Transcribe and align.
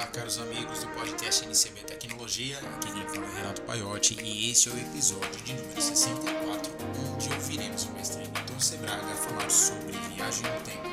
Olá, 0.00 0.08
caros 0.08 0.38
amigos 0.38 0.82
do 0.82 0.86
podcast 0.92 1.44
NCB 1.44 1.80
Tecnologia. 1.82 2.56
Aqui 2.56 2.90
quem 2.90 3.06
fala 3.06 3.26
é 3.26 3.42
Renato 3.42 3.60
Paiotti 3.60 4.16
e 4.24 4.50
esse 4.50 4.70
é 4.70 4.72
o 4.72 4.78
episódio 4.78 5.38
de 5.44 5.52
número 5.52 5.78
64, 5.78 6.72
onde 7.12 7.28
ouviremos 7.34 7.84
o 7.84 7.92
mestre 7.92 8.22
Newton 8.22 8.58
Sebraga 8.58 9.14
falar 9.14 9.50
sobre 9.50 9.92
viagem 10.14 10.50
no 10.50 10.60
tempo. 10.62 10.88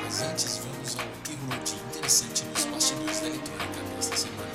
Mas 0.00 0.22
antes, 0.22 0.58
vamos 0.58 0.96
ao 0.96 1.06
que 1.24 1.34
rolou 1.34 1.64
de 1.64 1.74
interessante 1.74 2.44
nos 2.44 2.64
bastidores 2.66 3.18
da 3.18 3.26
eletrônica 3.26 3.80
desta 3.96 4.16
semana. 4.16 4.48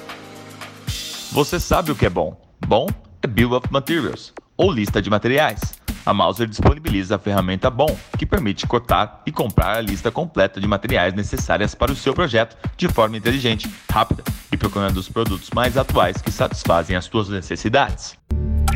Você 1.34 1.60
sabe 1.60 1.92
o 1.92 1.96
que 1.96 2.05
é 2.05 2.10
bom? 2.10 2.42
Bom 2.66 2.88
é 3.21 3.28
Bill 3.28 3.52
of 3.52 3.68
Materials, 3.70 4.34
ou 4.55 4.71
lista 4.71 5.02
de 5.02 5.10
materiais. 5.10 5.60
A 6.06 6.14
Mauser 6.14 6.48
disponibiliza 6.48 7.16
a 7.16 7.20
ferramenta 7.20 7.70
BOM, 7.70 7.96
que 8.18 8.26
permite 8.26 8.66
cotar 8.66 9.22
e 9.26 9.32
comprar 9.32 9.78
a 9.78 9.82
lista 9.82 10.12
completa 10.12 10.59
de 10.59 10.68
materiais 10.68 11.14
necessárias 11.14 11.76
para 11.76 11.92
o 11.92 11.96
seu 11.96 12.14
projeto 12.14 12.58
de 12.76 12.88
forma 12.88 13.18
inteligente, 13.18 13.72
rápida 13.92 14.23
e 14.52 14.58
procurando 14.58 14.98
os 14.98 15.08
produtos 15.08 15.50
mais 15.52 15.78
atuais 15.78 16.18
que 16.18 16.32
satisfazem 16.32 16.95
as 16.95 17.06
suas 17.06 17.30
necessidades. 17.30 18.18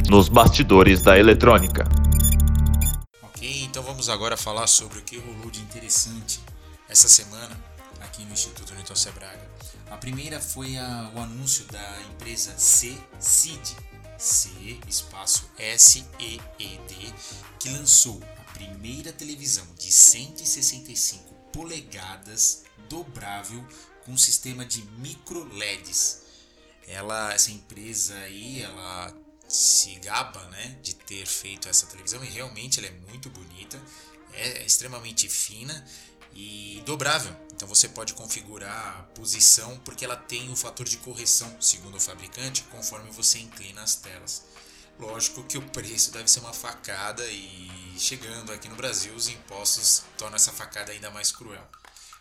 Nos 0.07 0.29
bastidores 0.29 1.01
da 1.01 1.17
eletrônica. 1.17 1.83
Ok, 3.23 3.63
então 3.63 3.81
vamos 3.81 4.07
agora 4.07 4.37
falar 4.37 4.67
sobre 4.67 4.99
o 4.99 5.01
que 5.01 5.17
rolou 5.17 5.49
de 5.49 5.59
interessante 5.61 6.39
essa 6.87 7.07
semana 7.07 7.57
aqui 8.01 8.23
no 8.23 8.33
Instituto 8.33 8.73
Newton 8.75 8.95
Sebraga. 8.95 9.41
A 9.89 9.97
primeira 9.97 10.39
foi 10.39 10.77
a, 10.77 11.11
o 11.15 11.19
anúncio 11.19 11.65
da 11.71 12.01
empresa 12.11 12.53
C-CID, 12.55 13.75
C 14.17 14.49
espaço 14.87 15.49
S 15.57 16.05
E 16.19 16.39
E 16.59 16.77
D, 16.87 17.13
que 17.59 17.69
lançou 17.69 18.21
a 18.37 18.53
primeira 18.53 19.11
televisão 19.11 19.65
de 19.77 19.91
165 19.91 21.33
polegadas 21.51 22.63
dobrável 22.89 23.65
com 24.03 24.17
sistema 24.17 24.65
de 24.65 24.81
micro 24.99 25.43
LEDs. 25.53 26.21
Ela, 26.87 27.33
essa 27.33 27.51
empresa 27.51 28.15
aí, 28.19 28.61
ela 28.61 29.13
se 29.47 29.95
gaba, 29.95 30.43
né, 30.49 30.77
de 30.81 30.95
ter 30.95 31.25
feito 31.25 31.67
essa 31.67 31.85
televisão 31.87 32.23
e 32.23 32.27
realmente 32.27 32.79
ela 32.79 32.87
é 32.87 33.09
muito 33.09 33.29
bonita, 33.29 33.81
é 34.33 34.65
extremamente 34.65 35.29
fina 35.29 35.85
e 36.35 36.83
dobrável. 36.85 37.35
Então 37.53 37.67
você 37.67 37.87
pode 37.87 38.13
configurar 38.13 38.99
a 38.99 39.03
posição 39.15 39.79
porque 39.79 40.03
ela 40.03 40.17
tem 40.17 40.49
um 40.49 40.55
fator 40.55 40.85
de 40.85 40.97
correção, 40.97 41.55
segundo 41.61 41.95
o 41.95 42.01
fabricante, 42.01 42.63
conforme 42.63 43.09
você 43.11 43.39
inclina 43.39 43.81
as 43.81 43.95
telas. 43.95 44.43
Lógico 44.99 45.43
que 45.43 45.57
o 45.57 45.61
preço 45.61 46.11
deve 46.11 46.29
ser 46.29 46.41
uma 46.41 46.53
facada 46.53 47.25
e 47.27 47.69
chegando 47.97 48.51
aqui 48.51 48.67
no 48.67 48.75
Brasil 48.75 49.13
os 49.13 49.27
impostos 49.27 50.03
tornam 50.17 50.35
essa 50.35 50.51
facada 50.51 50.91
ainda 50.91 51.09
mais 51.09 51.31
cruel. 51.31 51.65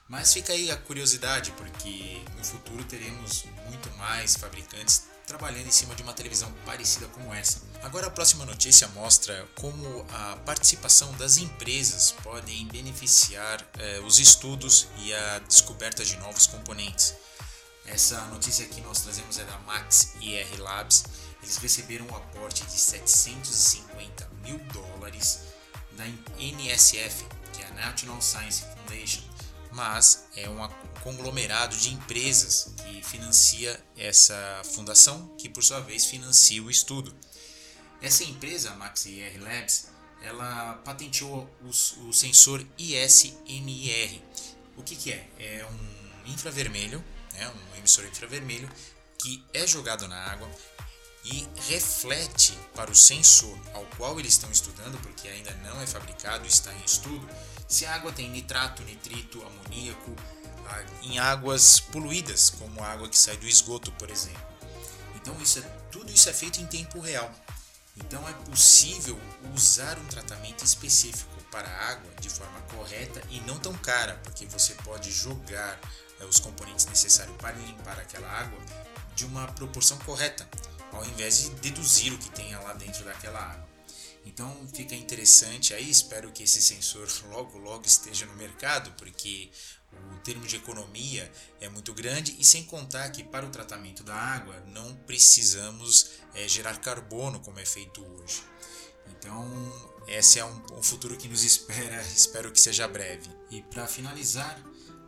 Mas 0.09 0.33
fica 0.33 0.53
aí 0.53 0.71
a 0.71 0.77
curiosidade, 0.77 1.51
porque 1.53 2.23
no 2.37 2.45
futuro 2.45 2.85
teremos 2.85 3.45
muito 3.69 3.91
mais 3.97 4.37
fabricantes 4.37 5.05
trabalhando 5.27 5.67
em 5.67 5.71
cima 5.71 5.95
de 5.95 6.03
uma 6.03 6.13
televisão 6.13 6.53
parecida 6.65 7.07
como 7.09 7.33
essa. 7.33 7.61
Agora 7.83 8.07
a 8.07 8.11
próxima 8.11 8.45
notícia 8.45 8.89
mostra 8.89 9.47
como 9.55 10.07
a 10.13 10.37
participação 10.45 11.13
das 11.15 11.39
empresas 11.39 12.13
podem 12.23 12.67
beneficiar 12.69 13.67
eh, 13.79 14.01
os 14.01 14.19
estudos 14.19 14.89
e 14.99 15.15
a 15.15 15.39
descoberta 15.41 16.05
de 16.05 16.17
novos 16.17 16.47
componentes. 16.47 17.15
Essa 17.87 18.21
notícia 18.27 18.67
que 18.67 18.81
nós 18.81 19.01
trazemos 19.03 19.39
é 19.39 19.45
da 19.45 19.59
Max 19.61 20.15
IR 20.21 20.61
Labs. 20.61 21.05
Eles 21.43 21.59
receberam 21.59 22.07
um 22.07 22.17
aporte 22.17 22.65
de 22.65 22.73
750 22.73 24.29
mil 24.43 24.59
dólares 24.73 25.41
da 25.93 26.05
NSF, 26.39 27.27
que 27.53 27.63
é 27.63 27.67
a 27.67 27.71
National 27.73 28.21
Science 28.23 28.63
Foundation, 28.63 29.23
mas 29.75 30.29
é 30.37 30.49
um 30.49 30.69
conglomerado 31.03 31.77
de 31.77 31.93
empresas 31.93 32.73
que 32.79 33.03
financia 33.03 33.79
essa 33.97 34.63
fundação, 34.73 35.35
que 35.37 35.49
por 35.49 35.63
sua 35.63 35.81
vez 35.81 36.07
financia 36.07 36.63
o 36.63 36.71
estudo. 36.71 37.15
Essa 38.01 38.23
empresa, 38.23 38.71
a 38.71 38.77
MaxIR 38.77 39.43
Labs, 39.43 39.89
ela 40.23 40.75
patenteou 40.85 41.51
o, 41.63 42.13
sensor 42.13 42.65
ISMIR. 42.79 44.23
O 44.77 44.83
que, 44.83 44.95
que 44.95 45.13
é? 45.13 45.29
É 45.39 45.67
um 45.67 46.31
infravermelho, 46.31 47.05
né, 47.35 47.49
um 47.49 47.77
emissor 47.77 48.05
infravermelho 48.07 48.71
que 49.19 49.45
é 49.53 49.67
jogado 49.67 50.07
na 50.07 50.17
água 50.17 50.49
e 51.25 51.49
reflete 51.69 52.57
para 52.75 52.91
o 52.91 52.95
sensor 52.95 53.59
ao 53.73 53.85
qual 53.97 54.21
eles 54.21 54.35
estão 54.35 54.51
estudando, 54.51 55.01
porque 55.01 55.27
ainda 55.27 55.51
não 55.65 55.81
é 55.81 55.87
fabricado, 55.87 56.47
está 56.47 56.73
em 56.75 56.85
estudo, 56.85 57.27
se 57.67 57.87
a 57.87 57.95
água 57.95 58.13
tem 58.13 58.29
nitrato, 58.31 58.83
nitrito, 58.83 59.43
amoníaco, 59.43 60.15
em 61.03 61.19
águas 61.19 61.81
poluídas, 61.81 62.51
como 62.51 62.83
a 62.83 62.89
água 62.89 63.09
que 63.09 63.19
sai 63.19 63.37
do 63.37 63.47
esgoto, 63.47 63.91
por 63.93 64.11
exemplo. 64.11 64.43
Então 65.15 65.41
isso 65.41 65.59
é, 65.59 65.63
tudo 65.91 66.11
isso 66.13 66.29
é 66.29 66.33
feito 66.33 66.61
em 66.61 66.67
tempo 66.67 67.01
real. 67.01 67.31
Então 67.97 68.29
é 68.29 68.33
possível 68.51 69.19
usar 69.55 69.99
um 69.99 70.07
tratamento 70.07 70.65
específico 70.65 71.33
para 71.51 71.69
a 71.69 71.91
água 71.91 72.11
de 72.21 72.29
forma 72.29 72.61
correta 72.63 73.23
e 73.31 73.41
não 73.41 73.59
tão 73.59 73.73
cara, 73.75 74.21
porque 74.25 74.47
você 74.47 74.75
pode 74.75 75.11
jogar 75.13 75.79
é, 76.21 76.25
os 76.25 76.41
componentes 76.41 76.87
necessários 76.87 77.37
para 77.37 77.53
limpar 77.53 77.99
aquela 77.99 78.29
água 78.29 78.59
de 79.15 79.25
uma 79.25 79.47
proporção 79.49 79.97
correta, 79.99 80.49
ao 80.95 81.05
invés 81.07 81.43
de 81.43 81.51
deduzir 81.57 82.13
o 82.13 82.19
que 82.19 82.31
tem 82.31 82.55
lá 82.57 82.73
dentro 82.75 83.05
daquela 83.05 83.41
água. 83.41 83.75
Então 84.27 84.51
fica 84.73 84.95
interessante 84.95 85.75
aí, 85.75 85.91
espero 85.91 86.33
que 86.33 86.43
esse 86.43 86.63
sensor 86.63 87.09
logo 87.29 87.59
logo 87.59 87.85
esteja 87.85 88.25
no 88.27 88.35
mercado, 88.35 88.91
porque 88.97 89.51
o 89.93 90.19
termo 90.21 90.47
de 90.47 90.57
economia 90.57 91.31
é 91.61 91.69
muito 91.69 91.93
grande 91.93 92.35
e 92.39 92.45
sem 92.45 92.65
contar 92.65 93.11
que 93.11 93.23
para 93.23 93.47
o 93.47 93.51
tratamento 93.51 94.03
da 94.03 94.15
água 94.15 94.59
não 94.69 94.97
precisamos 95.07 96.13
é, 96.35 96.49
gerar 96.49 96.79
carbono 96.81 97.39
como 97.41 97.61
é 97.61 97.67
feito 97.67 98.03
hoje. 98.03 98.43
Então 99.11 99.95
esse 100.07 100.39
é 100.39 100.45
um, 100.45 100.79
um 100.79 100.83
futuro 100.83 101.17
que 101.17 101.29
nos 101.29 101.45
espera, 101.45 102.01
espero 102.09 102.51
que 102.51 102.61
seja 102.61 102.89
breve. 102.89 103.29
E 103.51 103.63
para 103.63 103.87
finalizar, 103.87 104.59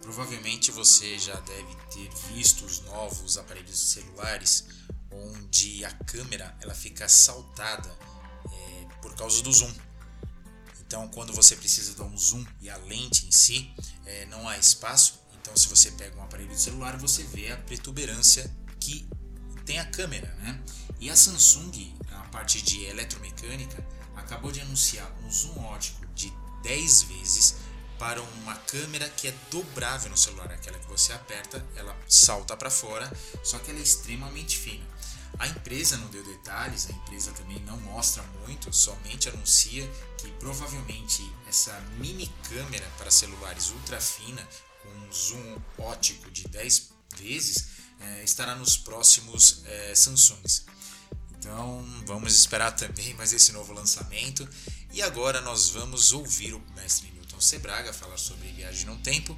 provavelmente 0.03 0.70
você 0.70 1.18
já 1.18 1.38
deve 1.41 1.74
ter 1.92 2.08
visto 2.34 2.64
os 2.64 2.80
novos 2.82 3.38
aparelhos 3.38 3.78
celulares 3.78 4.66
onde 5.10 5.84
a 5.84 5.92
câmera 6.04 6.56
ela 6.60 6.74
fica 6.74 7.08
saltada 7.08 7.88
por 9.06 9.14
causa 9.14 9.42
do 9.42 9.52
zoom. 9.52 9.72
Então, 10.80 11.08
quando 11.08 11.32
você 11.32 11.56
precisa 11.56 11.94
dar 11.94 12.04
um 12.04 12.16
zoom 12.18 12.44
e 12.60 12.68
a 12.68 12.76
lente 12.76 13.26
em 13.26 13.32
si, 13.32 13.72
é, 14.04 14.26
não 14.26 14.48
há 14.48 14.58
espaço. 14.58 15.20
Então, 15.40 15.56
se 15.56 15.68
você 15.68 15.92
pega 15.92 16.16
um 16.16 16.22
aparelho 16.22 16.50
de 16.50 16.60
celular, 16.60 16.96
você 16.96 17.22
vê 17.22 17.52
a 17.52 17.56
protuberância 17.56 18.52
que 18.80 19.08
tem 19.64 19.78
a 19.78 19.84
câmera, 19.84 20.32
né? 20.36 20.60
E 21.00 21.10
a 21.10 21.16
Samsung, 21.16 21.94
a 22.10 22.20
parte 22.28 22.62
de 22.62 22.84
eletromecânica, 22.84 23.84
acabou 24.16 24.50
de 24.50 24.60
anunciar 24.60 25.12
um 25.24 25.30
zoom 25.30 25.58
ótico 25.64 26.04
de 26.14 26.32
10 26.62 27.02
vezes 27.02 27.56
para 27.98 28.22
uma 28.22 28.54
câmera 28.54 29.08
que 29.08 29.28
é 29.28 29.34
dobrável 29.50 30.10
no 30.10 30.16
celular, 30.16 30.50
aquela 30.52 30.78
que 30.78 30.86
você 30.86 31.12
aperta, 31.12 31.64
ela 31.76 31.96
salta 32.08 32.56
para 32.56 32.70
fora, 32.70 33.10
só 33.42 33.58
que 33.58 33.70
ela 33.70 33.80
é 33.80 33.82
extremamente 33.82 34.58
fina. 34.58 34.84
A 35.38 35.46
empresa 35.46 35.96
não 35.98 36.08
deu 36.08 36.24
detalhes, 36.24 36.88
a 36.88 36.92
empresa 36.92 37.30
também 37.32 37.60
não 37.60 37.78
mostra 37.80 38.22
muito, 38.46 38.72
somente 38.72 39.28
anuncia 39.28 39.86
que 40.18 40.30
provavelmente 40.38 41.22
essa 41.46 41.78
mini 41.98 42.32
câmera 42.48 42.86
para 42.96 43.10
celulares 43.10 43.70
ultra 43.70 44.00
fina 44.00 44.46
com 44.82 44.88
um 44.88 45.12
zoom 45.12 45.58
ótico 45.78 46.30
de 46.30 46.48
10 46.48 46.90
vezes 47.16 47.68
é, 48.00 48.22
estará 48.22 48.54
nos 48.54 48.76
próximos 48.76 49.62
é, 49.66 49.94
Samsungs. 49.94 50.64
Então 51.38 51.84
vamos 52.06 52.34
esperar 52.34 52.72
também 52.72 53.14
mais 53.14 53.32
esse 53.32 53.52
novo 53.52 53.72
lançamento. 53.72 54.48
E 54.92 55.02
agora 55.02 55.40
nós 55.40 55.68
vamos 55.70 56.12
ouvir 56.12 56.54
o 56.54 56.62
mestre 56.74 57.16
Newton 57.36 57.41
Sebraga 57.41 57.92
falar 57.92 58.16
sobre 58.16 58.48
viagem 58.48 58.86
no 58.86 58.97
tempo. 58.98 59.36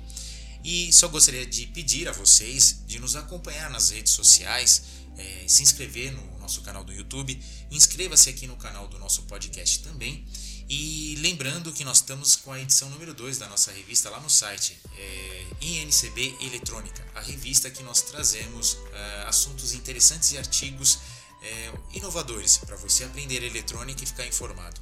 E 0.64 0.92
só 0.92 1.08
gostaria 1.08 1.46
de 1.46 1.66
pedir 1.66 2.08
a 2.08 2.12
vocês 2.12 2.82
de 2.86 2.98
nos 2.98 3.16
acompanhar 3.16 3.70
nas 3.70 3.90
redes 3.90 4.12
sociais 4.12 4.82
é, 5.16 5.44
se 5.46 5.62
inscrever 5.62 6.12
no 6.12 6.38
nosso 6.38 6.62
canal 6.62 6.84
do 6.84 6.92
YouTube, 6.92 7.38
inscreva-se 7.70 8.30
aqui 8.30 8.46
no 8.46 8.56
canal 8.56 8.86
do 8.88 8.98
nosso 8.98 9.22
podcast 9.22 9.80
também. 9.80 10.24
E 10.68 11.16
lembrando 11.20 11.72
que 11.72 11.84
nós 11.84 11.98
estamos 11.98 12.36
com 12.36 12.52
a 12.52 12.60
edição 12.60 12.90
número 12.90 13.14
2 13.14 13.38
da 13.38 13.48
nossa 13.48 13.72
revista 13.72 14.10
lá 14.10 14.20
no 14.20 14.28
site, 14.28 14.78
é, 14.96 15.46
INCB 15.60 16.36
Eletrônica, 16.42 17.04
a 17.14 17.20
revista 17.20 17.70
que 17.70 17.82
nós 17.82 18.02
trazemos 18.02 18.76
é, 18.92 19.22
assuntos 19.26 19.72
interessantes 19.72 20.32
e 20.32 20.38
artigos 20.38 20.98
é, 21.42 21.72
inovadores 21.94 22.58
para 22.58 22.76
você 22.76 23.04
aprender 23.04 23.42
eletrônica 23.42 24.04
e 24.04 24.06
ficar 24.06 24.26
informado. 24.26 24.80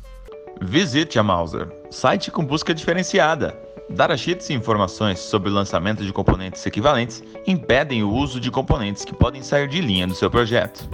Visite 0.60 1.18
a 1.18 1.22
Mauser, 1.22 1.68
site 1.90 2.30
com 2.30 2.44
busca 2.44 2.74
diferenciada 2.74 3.66
Datasheets 3.88 4.50
e 4.50 4.54
informações 4.54 5.20
sobre 5.20 5.48
o 5.48 5.52
lançamento 5.52 6.04
de 6.04 6.12
componentes 6.12 6.66
equivalentes 6.66 7.22
impedem 7.46 8.02
o 8.02 8.12
uso 8.12 8.40
de 8.40 8.50
componentes 8.50 9.04
que 9.04 9.14
podem 9.14 9.42
sair 9.42 9.68
de 9.68 9.80
linha 9.80 10.06
do 10.06 10.14
seu 10.14 10.30
projeto. 10.30 10.88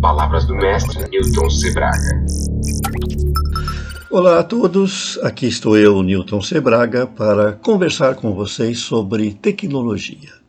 Palavras 0.00 0.46
do 0.46 0.54
mestre 0.54 1.08
Newton 1.10 1.50
Sebraga. 1.50 2.24
Olá 4.10 4.40
a 4.40 4.44
todos, 4.44 5.18
aqui 5.22 5.46
estou 5.46 5.76
eu, 5.76 6.02
Newton 6.02 6.42
Sebraga, 6.42 7.06
para 7.06 7.52
conversar 7.54 8.14
com 8.14 8.32
vocês 8.32 8.78
sobre 8.78 9.34
tecnologia. 9.34 10.39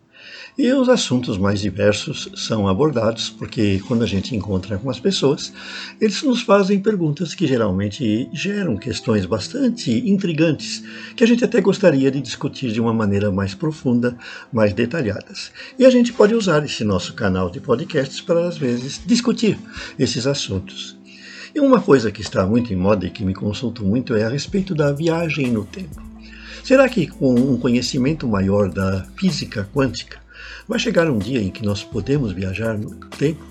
E 0.62 0.72
os 0.74 0.90
assuntos 0.90 1.40
mais 1.40 1.60
diversos 1.60 2.30
são 2.36 2.68
abordados 2.68 3.32
porque, 3.32 3.82
quando 3.88 4.04
a 4.04 4.06
gente 4.06 4.36
encontra 4.36 4.78
com 4.78 4.92
as 4.92 5.00
pessoas, 5.00 5.52
eles 6.00 6.22
nos 6.22 6.44
fazem 6.44 6.80
perguntas 6.80 7.34
que 7.34 7.48
geralmente 7.48 8.30
geram 8.32 8.78
questões 8.78 9.26
bastante 9.26 9.92
intrigantes, 10.08 10.84
que 11.16 11.24
a 11.24 11.28
gente 11.28 11.44
até 11.44 11.60
gostaria 11.62 12.12
de 12.12 12.22
discutir 12.22 12.72
de 12.72 12.80
uma 12.80 12.94
maneira 12.94 13.32
mais 13.32 13.56
profunda, 13.56 14.16
mais 14.54 14.72
detalhadas. 14.72 15.52
E 15.80 15.84
a 15.84 15.90
gente 15.90 16.14
pode 16.14 16.36
usar 16.36 16.64
esse 16.64 16.84
nosso 16.84 17.16
canal 17.16 17.50
de 17.50 17.60
podcasts 17.60 18.22
para, 18.22 18.48
às 18.48 18.56
vezes, 18.56 19.02
discutir 19.04 19.58
esses 19.98 20.28
assuntos. 20.28 20.96
E 21.56 21.60
uma 21.60 21.82
coisa 21.82 22.12
que 22.12 22.22
está 22.22 22.46
muito 22.46 22.72
em 22.72 22.76
moda 22.76 23.08
e 23.08 23.10
que 23.10 23.26
me 23.26 23.34
consulto 23.34 23.84
muito 23.84 24.14
é 24.14 24.26
a 24.26 24.30
respeito 24.30 24.76
da 24.76 24.92
viagem 24.92 25.50
no 25.50 25.66
tempo. 25.66 26.00
Será 26.64 26.88
que 26.88 27.08
com 27.08 27.34
um 27.34 27.58
conhecimento 27.58 28.28
maior 28.28 28.70
da 28.70 29.08
física 29.18 29.68
quântica, 29.74 30.21
vai 30.68 30.80
chegar 30.80 31.10
um 31.10 31.18
dia 31.18 31.42
em 31.42 31.50
que 31.50 31.66
nós 31.66 31.84
podemos 31.84 32.32
viajar 32.32 32.78
no 32.78 32.92
tempo? 33.10 33.46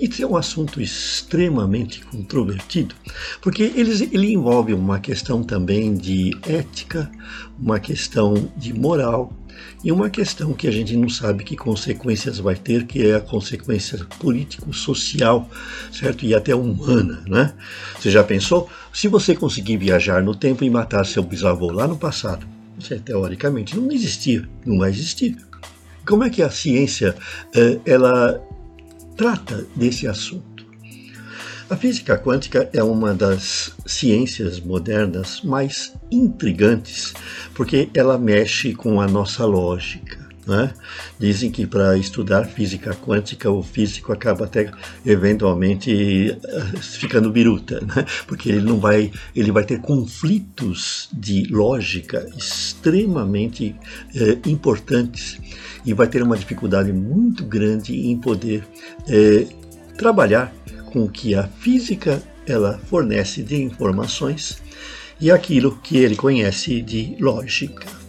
Isso 0.00 0.22
é 0.22 0.26
um 0.26 0.36
assunto 0.36 0.80
extremamente 0.80 2.04
controvertido, 2.04 2.94
porque 3.40 3.62
ele, 3.62 3.90
ele 4.12 4.32
envolve 4.32 4.72
uma 4.72 5.00
questão 5.00 5.42
também 5.42 5.94
de 5.94 6.30
ética, 6.46 7.10
uma 7.58 7.78
questão 7.78 8.50
de 8.56 8.72
moral, 8.72 9.32
e 9.82 9.92
uma 9.92 10.08
questão 10.08 10.52
que 10.52 10.66
a 10.66 10.70
gente 10.70 10.96
não 10.96 11.08
sabe 11.08 11.44
que 11.44 11.56
consequências 11.56 12.38
vai 12.38 12.56
ter, 12.56 12.86
que 12.86 13.06
é 13.06 13.16
a 13.16 13.20
consequência 13.20 13.98
político-social, 14.18 15.48
certo? 15.92 16.24
E 16.24 16.34
até 16.34 16.54
humana, 16.54 17.22
né? 17.26 17.52
Você 18.00 18.10
já 18.10 18.24
pensou? 18.24 18.68
Se 18.92 19.08
você 19.08 19.34
conseguir 19.34 19.76
viajar 19.76 20.22
no 20.22 20.34
tempo 20.34 20.64
e 20.64 20.70
matar 20.70 21.04
seu 21.04 21.22
bisavô 21.22 21.70
lá 21.70 21.86
no 21.86 21.96
passado, 21.96 22.46
você 22.78 22.98
teoricamente 22.98 23.76
não 23.76 23.92
existia, 23.92 24.48
não 24.64 24.78
vai 24.78 24.90
existir. 24.90 25.36
Como 26.06 26.22
é 26.24 26.30
que 26.30 26.42
a 26.42 26.50
ciência 26.50 27.16
eh, 27.54 27.78
ela 27.86 28.40
trata 29.16 29.66
desse 29.74 30.06
assunto? 30.06 30.66
A 31.70 31.76
física 31.76 32.18
quântica 32.18 32.68
é 32.74 32.82
uma 32.82 33.14
das 33.14 33.72
ciências 33.86 34.60
modernas 34.60 35.40
mais 35.42 35.94
intrigantes, 36.10 37.14
porque 37.54 37.88
ela 37.94 38.18
mexe 38.18 38.74
com 38.74 39.00
a 39.00 39.06
nossa 39.06 39.46
lógica. 39.46 40.23
Né? 40.46 40.74
Dizem 41.18 41.50
que 41.50 41.66
para 41.66 41.96
estudar 41.96 42.44
física 42.44 42.94
quântica 42.94 43.50
o 43.50 43.62
físico 43.62 44.12
acaba 44.12 44.44
até 44.44 44.70
eventualmente 45.04 46.32
eh, 46.32 46.76
ficando 46.80 47.30
biruta, 47.30 47.80
né? 47.80 48.04
porque 48.26 48.50
ele 48.50 48.60
não 48.60 48.78
vai, 48.78 49.10
ele 49.34 49.50
vai 49.50 49.64
ter 49.64 49.80
conflitos 49.80 51.08
de 51.12 51.44
lógica 51.50 52.28
extremamente 52.36 53.74
eh, 54.14 54.38
importantes 54.46 55.38
e 55.86 55.94
vai 55.94 56.08
ter 56.08 56.22
uma 56.22 56.36
dificuldade 56.36 56.92
muito 56.92 57.44
grande 57.44 57.94
em 57.94 58.16
poder 58.18 58.66
eh, 59.08 59.46
trabalhar 59.96 60.52
com 60.92 61.04
o 61.04 61.10
que 61.10 61.34
a 61.34 61.44
física 61.44 62.22
ela 62.46 62.78
fornece 62.86 63.42
de 63.42 63.62
informações 63.62 64.62
e 65.20 65.30
aquilo 65.30 65.78
que 65.82 65.96
ele 65.96 66.16
conhece 66.16 66.82
de 66.82 67.16
lógica. 67.18 68.03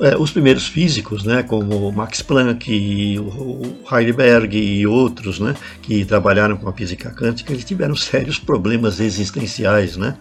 É, 0.00 0.16
os 0.16 0.32
primeiros 0.32 0.66
físicos, 0.66 1.22
né, 1.22 1.44
como 1.44 1.92
Max 1.92 2.20
Planck, 2.20 3.16
o 3.20 3.62
Heidelberg 3.94 4.56
e 4.58 4.84
outros, 4.86 5.38
né, 5.38 5.54
que 5.82 6.04
trabalharam 6.04 6.56
com 6.56 6.68
a 6.68 6.72
física 6.72 7.10
quântica, 7.10 7.52
eles 7.52 7.64
tiveram 7.64 7.94
sérios 7.94 8.38
problemas 8.38 8.98
existenciais, 8.98 9.96
né? 9.96 10.16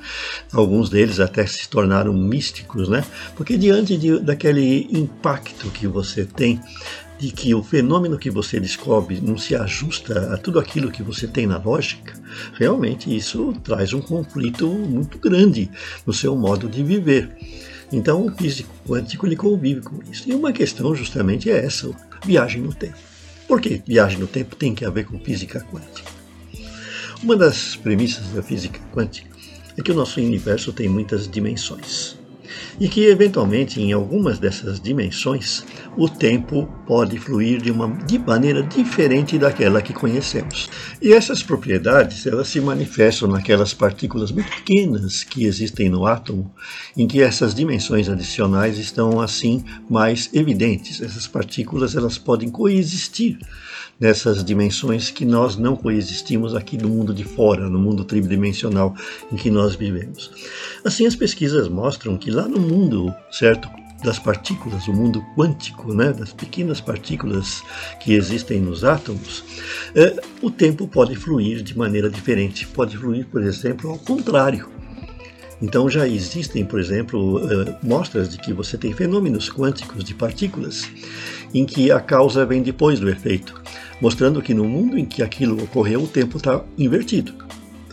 Alguns 0.51 0.91
deles 0.91 1.19
até 1.19 1.45
se 1.47 1.67
tornaram 1.67 2.13
místicos, 2.13 2.87
né? 2.87 3.03
Porque 3.35 3.57
diante 3.57 3.97
de, 3.97 4.19
daquele 4.19 4.87
impacto 4.91 5.69
que 5.71 5.87
você 5.87 6.23
tem 6.23 6.61
de 7.17 7.31
que 7.31 7.55
o 7.55 7.63
fenômeno 7.63 8.17
que 8.17 8.29
você 8.29 8.59
descobre 8.59 9.21
não 9.21 9.37
se 9.37 9.55
ajusta 9.55 10.33
a 10.33 10.37
tudo 10.37 10.59
aquilo 10.59 10.91
que 10.91 11.01
você 11.01 11.27
tem 11.27 11.47
na 11.47 11.57
lógica, 11.57 12.13
realmente 12.53 13.15
isso 13.15 13.53
traz 13.63 13.93
um 13.93 14.01
conflito 14.01 14.67
muito 14.67 15.17
grande 15.17 15.69
no 16.05 16.13
seu 16.13 16.35
modo 16.35 16.67
de 16.67 16.83
viver. 16.83 17.29
Então 17.93 18.25
o 18.25 18.31
físico 18.31 18.73
quântico 18.87 19.27
ele 19.27 19.35
convive 19.35 19.81
com 19.81 19.99
isso. 20.11 20.27
E 20.27 20.33
uma 20.33 20.51
questão 20.51 20.95
justamente 20.95 21.49
é 21.51 21.63
essa, 21.63 21.91
viagem 22.25 22.61
no 22.61 22.73
tempo. 22.73 22.97
Por 23.47 23.61
que 23.61 23.83
viagem 23.85 24.17
no 24.17 24.25
tempo 24.25 24.55
tem 24.55 24.73
que 24.73 24.89
ver 24.89 25.05
com 25.05 25.19
física 25.19 25.61
quântica? 25.71 26.11
Uma 27.21 27.37
das 27.37 27.75
premissas 27.75 28.25
da 28.29 28.41
física 28.41 28.79
quântica 28.91 29.29
é 29.77 29.81
que 29.81 29.91
o 29.91 29.95
nosso 29.95 30.19
universo 30.19 30.73
tem 30.73 30.89
muitas 30.89 31.29
dimensões 31.29 32.17
e 32.79 32.88
que, 32.88 33.05
eventualmente, 33.05 33.81
em 33.81 33.91
algumas 33.94 34.39
dessas 34.39 34.79
dimensões, 34.79 35.63
o 35.97 36.09
tempo 36.09 36.67
pode 36.85 37.17
fluir 37.19 37.61
de 37.61 37.71
uma 37.71 37.88
de 38.05 38.17
maneira 38.19 38.63
diferente 38.63 39.38
daquela 39.38 39.81
que 39.81 39.94
conhecemos. 39.94 40.69
E 41.01 41.13
essas 41.13 41.44
propriedades, 41.44 42.25
elas 42.25 42.47
se 42.47 42.59
manifestam 42.59 43.27
naquelas 43.27 43.73
partículas 43.73 44.31
muito 44.31 44.50
pequenas 44.50 45.23
que 45.23 45.45
existem 45.45 45.89
no 45.89 46.05
átomo, 46.05 46.53
em 46.97 47.07
que 47.07 47.21
essas 47.21 47.53
dimensões 47.53 48.09
adicionais 48.09 48.77
estão 48.77 49.19
assim 49.21 49.63
mais 49.89 50.29
evidentes. 50.33 51.01
Essas 51.01 51.27
partículas, 51.27 51.95
elas 51.95 52.17
podem 52.17 52.50
coexistir 52.50 53.38
nessas 54.03 54.44
dimensões 54.44 55.09
que 55.09 55.23
nós 55.23 55.55
não 55.55 55.77
coexistimos 55.77 56.53
aqui 56.53 56.77
no 56.77 56.89
mundo 56.89 57.13
de 57.13 57.23
fora, 57.23 57.69
no 57.69 57.79
mundo 57.79 58.03
tridimensional 58.03 58.94
em 59.31 59.38
que 59.38 59.50
nós 59.50 59.75
vivemos. 59.75 60.29
Assim, 60.83 61.05
as 61.05 61.15
pesquisas 61.15 61.69
mostram 61.69 62.17
que 62.17 62.29
lá 62.29 62.45
no 62.45 62.59
mundo, 62.59 63.15
certo, 63.31 63.69
das 64.03 64.19
partículas, 64.19 64.89
o 64.89 64.94
mundo 64.94 65.23
quântico, 65.38 65.94
né, 65.94 66.11
das 66.11 66.33
pequenas 66.33 66.81
partículas 66.81 67.63
que 68.01 68.11
existem 68.13 68.59
nos 68.59 68.83
átomos, 68.83 69.41
é, 69.95 70.21
o 70.41 70.51
tempo 70.51 70.85
pode 70.85 71.15
fluir 71.15 71.63
de 71.63 71.77
maneira 71.77 72.09
diferente. 72.09 72.67
Pode 72.67 72.97
fluir, 72.97 73.25
por 73.27 73.41
exemplo, 73.41 73.89
ao 73.89 73.97
contrário. 73.97 74.67
Então 75.61 75.89
já 75.89 76.05
existem, 76.05 76.65
por 76.65 76.77
exemplo, 76.77 77.38
uh, 77.38 77.77
mostras 77.81 78.27
de 78.27 78.38
que 78.38 78.51
você 78.51 78.77
tem 78.77 78.91
fenômenos 78.91 79.50
quânticos 79.50 80.03
de 80.03 80.13
partículas 80.13 80.89
em 81.53 81.65
que 81.65 81.91
a 81.91 82.00
causa 82.00 82.45
vem 82.45 82.61
depois 82.61 83.00
do 83.00 83.09
efeito, 83.09 83.61
mostrando 84.01 84.41
que 84.41 84.53
no 84.53 84.65
mundo 84.65 84.97
em 84.97 85.05
que 85.05 85.21
aquilo 85.21 85.63
ocorreu 85.63 86.03
o 86.03 86.07
tempo 86.07 86.38
está 86.38 86.63
invertido. 86.77 87.33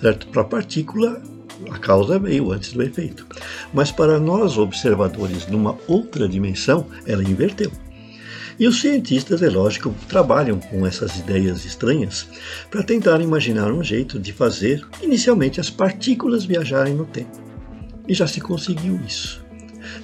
Certo? 0.00 0.28
Para 0.28 0.42
a 0.42 0.46
partícula, 0.46 1.22
a 1.70 1.78
causa 1.78 2.18
veio 2.18 2.52
antes 2.52 2.72
do 2.72 2.82
efeito. 2.82 3.26
Mas 3.72 3.92
para 3.92 4.18
nós 4.18 4.56
observadores 4.56 5.46
numa 5.46 5.76
outra 5.86 6.28
dimensão, 6.28 6.86
ela 7.06 7.22
inverteu. 7.22 7.70
E 8.58 8.66
os 8.66 8.80
cientistas, 8.80 9.42
é 9.42 9.48
lógico, 9.48 9.94
trabalham 10.06 10.58
com 10.58 10.86
essas 10.86 11.18
ideias 11.18 11.64
estranhas 11.64 12.28
para 12.70 12.82
tentar 12.82 13.20
imaginar 13.20 13.72
um 13.72 13.82
jeito 13.82 14.18
de 14.18 14.34
fazer 14.34 14.86
inicialmente 15.02 15.60
as 15.60 15.70
partículas 15.70 16.44
viajarem 16.44 16.94
no 16.94 17.06
tempo. 17.06 17.40
E 18.06 18.12
já 18.12 18.26
se 18.26 18.40
conseguiu 18.40 19.00
isso. 19.06 19.42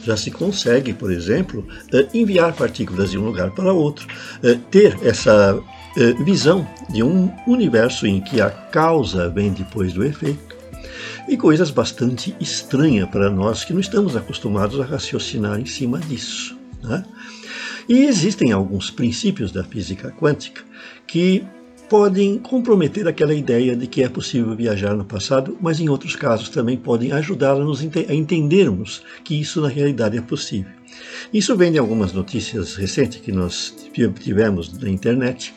Já 0.04 0.16
se 0.16 0.30
consegue, 0.30 0.92
por 0.92 1.10
exemplo, 1.10 1.66
eh, 1.92 2.06
enviar 2.14 2.52
partículas 2.54 3.10
de 3.10 3.18
um 3.18 3.24
lugar 3.24 3.50
para 3.50 3.72
outro, 3.72 4.06
eh, 4.42 4.58
ter 4.70 4.98
essa 5.02 5.58
eh, 5.96 6.12
visão 6.24 6.66
de 6.90 7.02
um 7.02 7.32
universo 7.46 8.06
em 8.06 8.20
que 8.20 8.40
a 8.40 8.50
causa 8.50 9.28
vem 9.28 9.52
depois 9.52 9.92
do 9.92 10.04
efeito 10.04 10.56
e 11.28 11.36
coisas 11.36 11.70
bastante 11.70 12.34
estranhas 12.40 13.08
para 13.08 13.30
nós 13.30 13.64
que 13.64 13.72
não 13.72 13.80
estamos 13.80 14.16
acostumados 14.16 14.80
a 14.80 14.84
raciocinar 14.84 15.58
em 15.58 15.66
cima 15.66 15.98
disso. 15.98 16.56
Né? 16.82 17.04
E 17.88 18.04
existem 18.04 18.52
alguns 18.52 18.90
princípios 18.90 19.52
da 19.52 19.64
física 19.64 20.10
quântica 20.10 20.62
que 21.06 21.44
podem 21.88 22.38
comprometer 22.38 23.06
aquela 23.06 23.34
ideia 23.34 23.76
de 23.76 23.86
que 23.86 24.02
é 24.02 24.08
possível 24.08 24.54
viajar 24.56 24.94
no 24.94 25.04
passado, 25.04 25.56
mas 25.60 25.80
em 25.80 25.88
outros 25.88 26.16
casos 26.16 26.48
também 26.48 26.76
podem 26.76 27.12
ajudar-nos 27.12 27.80
a 27.80 28.14
entendermos 28.14 29.02
que 29.22 29.40
isso 29.40 29.60
na 29.60 29.68
realidade 29.68 30.18
é 30.18 30.20
possível. 30.20 30.72
Isso 31.32 31.56
vem 31.56 31.72
de 31.72 31.78
algumas 31.78 32.12
notícias 32.12 32.74
recentes 32.74 33.20
que 33.20 33.32
nós 33.32 33.74
tivemos 34.20 34.72
na 34.78 34.88
internet 34.88 35.54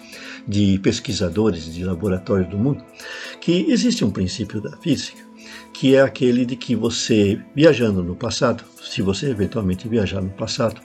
de 0.48 0.80
pesquisadores 0.80 1.74
de 1.74 1.84
laboratórios 1.84 2.50
do 2.50 2.58
mundo, 2.58 2.84
que 3.40 3.66
existe 3.70 4.04
um 4.04 4.12
princípio 4.12 4.62
da 4.62 4.76
física 4.78 5.30
que 5.74 5.96
é 5.96 6.02
aquele 6.02 6.46
de 6.46 6.56
que 6.56 6.76
você, 6.76 7.40
viajando 7.56 8.04
no 8.04 8.16
passado, 8.16 8.64
se 8.84 9.02
você 9.02 9.30
eventualmente 9.30 9.88
viajar 9.88 10.22
no 10.22 10.30
passado, 10.30 10.82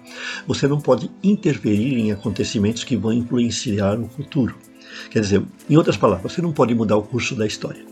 você 0.46 0.68
não 0.68 0.80
pode 0.80 1.10
interferir 1.22 1.98
em 1.98 2.12
acontecimentos 2.12 2.84
que 2.84 2.96
vão 2.96 3.12
influenciar 3.12 3.98
o 3.98 4.08
futuro. 4.08 4.54
Quer 5.10 5.20
dizer, 5.20 5.42
em 5.68 5.76
outras 5.76 5.96
palavras, 5.96 6.32
você 6.32 6.42
não 6.42 6.52
pode 6.52 6.74
mudar 6.74 6.96
o 6.96 7.02
curso 7.02 7.34
da 7.34 7.46
história. 7.46 7.84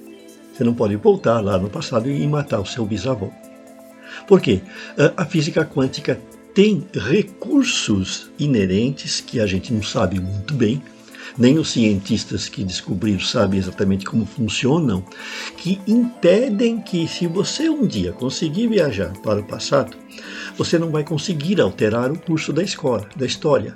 Você 0.53 0.65
não 0.65 0.75
pode 0.75 0.97
voltar 0.97 1.41
lá 1.41 1.59
no 1.59 1.71
passado 1.71 2.11
e 2.11 2.27
matar 2.27 2.61
o 2.61 2.67
seu 2.67 2.85
bisavô. 2.85 3.31
Por 4.27 4.41
quê? 4.41 4.61
A 5.17 5.25
física 5.25 5.65
quântica 5.65 6.21
tem 6.55 6.87
recursos 6.93 8.31
inerentes 8.39 9.21
que 9.21 9.41
a 9.41 9.47
gente 9.47 9.73
não 9.73 9.83
sabe 9.83 10.21
muito 10.21 10.53
bem, 10.53 10.83
nem 11.39 11.59
os 11.59 11.71
cientistas 11.71 12.49
que 12.49 12.63
descobriram 12.63 13.21
sabem 13.21 13.59
exatamente 13.59 14.05
como 14.05 14.27
funcionam, 14.27 15.03
que 15.57 15.81
impedem 15.87 16.79
que, 16.79 17.09
se 17.09 17.27
você 17.27 17.71
um 17.71 17.87
dia 17.87 18.13
conseguir 18.13 18.69
viajar 18.69 19.13
para 19.23 19.41
o 19.41 19.45
passado, 19.45 19.97
você 20.59 20.79
não 20.79 20.91
vai 20.91 21.03
conseguir 21.03 21.59
alterar 21.59 22.13
o 22.13 22.19
curso 22.19 22.53
da 22.53 22.63
escola, 22.63 23.09
da 23.17 23.25
história. 23.25 23.75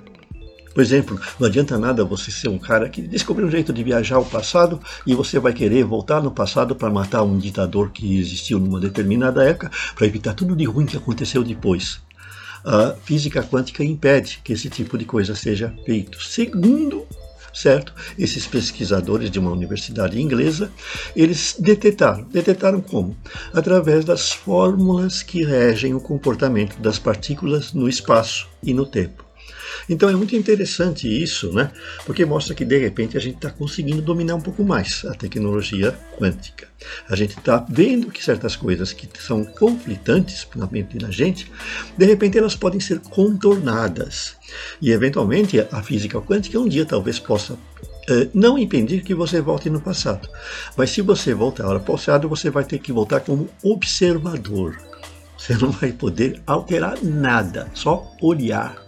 Por 0.76 0.83
exemplo, 0.83 1.18
não 1.40 1.47
adianta 1.47 1.78
nada 1.78 2.04
você 2.04 2.30
ser 2.30 2.49
um 2.49 2.59
cara 2.59 2.90
que 2.90 3.00
descobriu 3.00 3.49
um 3.49 3.50
jeito 3.50 3.73
de 3.73 3.83
viajar 3.83 4.16
ao 4.16 4.26
passado 4.26 4.78
e 5.06 5.14
você 5.14 5.38
vai 5.38 5.54
querer 5.54 5.85
voltar 5.85 6.23
no 6.23 6.30
passado 6.30 6.76
para 6.76 6.90
matar 6.90 7.23
um 7.23 7.38
ditador 7.38 7.92
que 7.92 8.18
existiu 8.18 8.61
numa 8.61 8.78
determinada 8.78 9.42
época 9.42 9.71
para 9.95 10.06
evitar 10.06 10.35
tudo 10.35 10.54
de 10.54 10.66
ruim 10.66 10.85
que 10.85 10.99
aconteceu 10.99 11.42
depois. 11.42 12.02
A 12.62 12.95
física 13.02 13.42
quântica 13.42 13.83
impede 13.83 14.42
que 14.45 14.52
esse 14.52 14.68
tipo 14.68 14.99
de 14.99 15.06
coisa 15.06 15.35
seja 15.35 15.75
feito. 15.87 16.23
Segundo 16.23 17.06
certo? 17.54 17.95
Esses 18.18 18.47
pesquisadores 18.47 19.30
de 19.30 19.38
uma 19.38 19.52
universidade 19.52 20.21
inglesa, 20.21 20.71
eles 21.16 21.56
detetaram. 21.59 22.25
Detetaram 22.25 22.83
como? 22.83 23.16
Através 23.54 24.04
das 24.04 24.30
fórmulas 24.30 25.23
que 25.23 25.42
regem 25.42 25.95
o 25.95 26.00
comportamento 26.00 26.78
das 26.78 26.99
partículas 26.99 27.73
no 27.73 27.88
espaço 27.88 28.47
e 28.62 28.75
no 28.75 28.85
tempo. 28.85 29.25
Então 29.88 30.09
é 30.09 30.15
muito 30.15 30.35
interessante 30.35 31.07
isso, 31.07 31.53
né? 31.53 31.71
Porque 32.05 32.25
mostra 32.25 32.55
que 32.55 32.65
de 32.65 32.79
repente 32.79 33.17
a 33.17 33.21
gente 33.21 33.37
está 33.37 33.50
conseguindo 33.50 34.03
dominar 34.03 34.35
um 34.35 34.41
pouco 34.41 34.65
mais 34.65 35.05
a 35.05 35.15
tecnologia 35.15 35.97
quântica. 36.19 36.69
A 37.09 37.17
gente 37.17 37.38
está 37.38 37.65
vendo 37.69 38.11
que 38.11 38.23
certas 38.23 38.57
coisas 38.57 38.93
que 38.93 39.09
são 39.21 39.45
conflitantes 39.45 40.47
na 40.55 40.67
mente 40.67 40.99
da 40.99 41.11
gente, 41.11 41.50
de 41.97 42.07
repente 42.07 42.38
elas 42.38 42.55
podem 42.57 42.81
ser 42.81 43.00
contornadas. 43.00 44.37
E 44.81 44.91
eventualmente 44.91 45.61
a 45.71 45.83
física 45.83 46.21
quântica 46.21 46.59
um 46.59 46.69
dia 46.69 46.85
talvez 46.85 47.19
possa 47.19 47.59
Uh, 48.09 48.31
não 48.33 48.57
impedir 48.57 49.03
que 49.03 49.12
você 49.12 49.41
volte 49.41 49.69
no 49.69 49.81
passado. 49.81 50.29
Mas 50.76 50.91
se 50.91 51.03
você 51.03 51.35
voltar 51.35 51.65
ao 51.65 51.81
passado, 51.81 52.29
você 52.29 52.49
vai 52.49 52.62
ter 52.62 52.79
que 52.79 52.93
voltar 52.93 53.19
como 53.19 53.49
observador. 53.65 54.79
Você 55.37 55.55
não 55.55 55.73
vai 55.73 55.93
poder 55.93 56.41
alterar 56.47 57.03
nada, 57.03 57.69
só 57.75 58.15
olhar. 58.23 58.86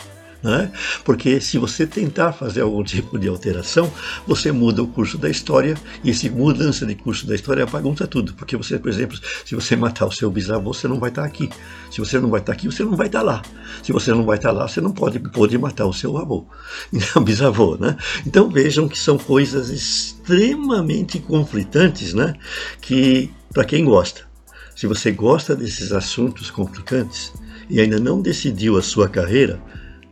Né? 0.49 0.73
Porque 1.05 1.43
se 1.43 1.59
você 1.59 1.87
tentar 1.87 2.33
fazer 2.33 2.63
algum 2.63 2.83
tipo 2.83 3.19
de 3.19 3.29
alteração, 3.29 3.93
você 4.27 4.51
muda 4.51 4.83
o 4.83 4.87
curso 4.87 5.19
da 5.19 5.29
história 5.29 5.77
e 6.03 6.11
essa 6.11 6.27
mudança 6.31 6.87
de 6.87 6.95
curso 6.95 7.27
da 7.27 7.35
história 7.35 7.67
bagunça 7.67 8.07
tudo. 8.07 8.33
Porque 8.33 8.57
você, 8.57 8.79
por 8.79 8.89
exemplo, 8.89 9.19
se 9.45 9.55
você 9.55 9.77
matar 9.77 10.07
o 10.07 10.11
seu 10.11 10.31
bisavô, 10.31 10.73
você 10.73 10.89
não 10.89 10.99
vai 10.99 11.11
estar 11.11 11.23
aqui. 11.23 11.51
Se 11.91 11.99
você 11.99 12.19
não 12.19 12.31
vai 12.31 12.41
estar 12.41 12.55
aqui, 12.55 12.67
você 12.67 12.83
não 12.83 12.97
vai 12.97 13.09
estar 13.09 13.21
lá. 13.21 13.43
Se 13.83 13.93
você 13.93 14.11
não 14.11 14.25
vai 14.25 14.39
estar 14.39 14.51
lá, 14.51 14.67
você 14.67 14.81
não 14.81 14.91
pode, 14.91 15.19
pode 15.19 15.59
matar 15.59 15.85
o 15.85 15.93
seu 15.93 16.17
avô, 16.17 16.47
então, 16.91 17.23
bisavô, 17.23 17.77
né? 17.77 17.95
Então 18.27 18.49
vejam 18.49 18.89
que 18.89 18.99
são 18.99 19.19
coisas 19.19 19.69
extremamente 19.69 21.19
conflitantes, 21.19 22.15
né? 22.15 22.33
Que 22.81 23.31
para 23.53 23.67
quem 23.67 23.85
gosta, 23.85 24.23
se 24.75 24.87
você 24.87 25.13
gosta 25.13 25.55
desses 25.55 25.93
assuntos 25.93 26.51
complicantes 26.51 27.35
e 27.69 27.81
ainda 27.81 28.01
não 28.01 28.23
decidiu 28.23 28.79
a 28.79 28.83
sua 28.83 29.11
carreira, 29.11 29.61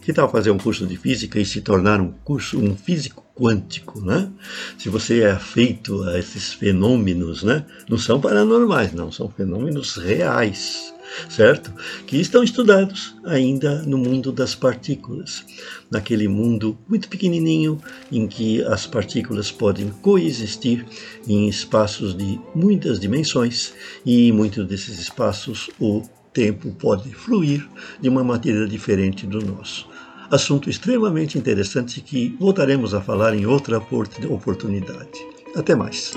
que 0.06 0.12
tal 0.12 0.30
fazer 0.30 0.52
um 0.52 0.56
curso 0.56 0.86
de 0.86 0.96
física 0.96 1.40
e 1.40 1.44
se 1.44 1.60
tornar 1.60 2.00
um 2.00 2.12
curso, 2.22 2.60
um 2.60 2.76
físico 2.76 3.24
quântico, 3.34 4.00
né? 4.00 4.30
Se 4.78 4.88
você 4.88 5.22
é 5.22 5.32
afeito 5.32 6.00
a 6.04 6.16
esses 6.16 6.52
fenômenos, 6.52 7.42
né? 7.42 7.66
Não 7.90 7.98
são 7.98 8.20
paranormais, 8.20 8.92
não, 8.92 9.10
são 9.10 9.28
fenômenos 9.28 9.96
reais, 9.96 10.94
certo? 11.28 11.72
Que 12.06 12.18
estão 12.20 12.44
estudados 12.44 13.16
ainda 13.24 13.82
no 13.82 13.98
mundo 13.98 14.30
das 14.30 14.54
partículas, 14.54 15.44
naquele 15.90 16.28
mundo 16.28 16.78
muito 16.88 17.08
pequenininho 17.08 17.80
em 18.12 18.28
que 18.28 18.62
as 18.62 18.86
partículas 18.86 19.50
podem 19.50 19.90
coexistir 20.02 20.86
em 21.26 21.48
espaços 21.48 22.16
de 22.16 22.38
muitas 22.54 23.00
dimensões 23.00 23.74
e 24.04 24.28
em 24.28 24.32
muitos 24.32 24.68
desses 24.68 25.00
espaços 25.00 25.68
o 25.80 26.04
tempo 26.32 26.70
pode 26.74 27.12
fluir 27.12 27.68
de 28.00 28.08
uma 28.08 28.22
maneira 28.22 28.68
diferente 28.68 29.26
do 29.26 29.44
nosso 29.44 29.95
assunto 30.30 30.68
extremamente 30.68 31.38
interessante 31.38 32.00
que 32.00 32.36
voltaremos 32.38 32.94
a 32.94 33.00
falar 33.00 33.34
em 33.34 33.46
outra 33.46 33.78
oportunidade. 33.78 35.18
Até 35.54 35.74
mais. 35.74 36.12